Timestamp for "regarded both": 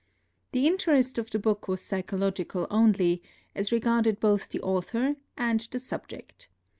3.71-4.49